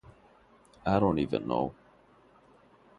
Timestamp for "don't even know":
0.99-1.75